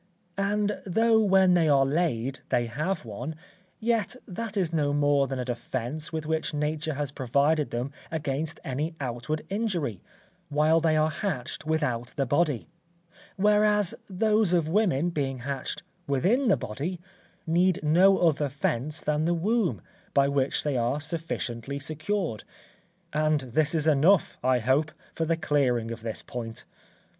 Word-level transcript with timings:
And 0.39 0.79
though 0.83 1.21
when 1.21 1.53
they 1.53 1.69
are 1.69 1.85
laid, 1.85 2.39
they 2.49 2.65
have 2.65 3.05
one, 3.05 3.35
yet 3.79 4.15
that 4.27 4.57
is 4.57 4.73
no 4.73 4.93
more 4.93 5.27
than 5.27 5.37
a 5.37 5.45
defence 5.45 6.11
with 6.11 6.25
which 6.25 6.55
nature 6.55 6.95
has 6.95 7.11
provided 7.11 7.69
them 7.69 7.91
against 8.09 8.59
any 8.63 8.95
outward 8.99 9.43
injury, 9.47 10.01
while 10.49 10.79
they 10.79 10.97
are 10.97 11.11
hatched 11.11 11.67
without 11.67 12.13
the 12.15 12.25
body; 12.25 12.67
whereas 13.35 13.93
those 14.09 14.53
of 14.53 14.67
women 14.67 15.11
being 15.11 15.37
hatched 15.41 15.83
within 16.07 16.47
the 16.47 16.57
body, 16.57 16.99
need 17.45 17.79
no 17.83 18.17
other 18.27 18.49
fence 18.49 19.01
than 19.01 19.25
the 19.25 19.35
womb, 19.35 19.81
by 20.15 20.27
which 20.27 20.63
they 20.63 20.75
are 20.75 20.99
sufficiently 20.99 21.77
secured. 21.77 22.43
And 23.13 23.41
this 23.41 23.75
is 23.75 23.85
enough, 23.85 24.35
I 24.43 24.57
hope, 24.57 24.93
for 25.13 25.25
the 25.25 25.37
clearing 25.37 25.91
of 25.91 26.01
this 26.01 26.23
point. 26.23 26.65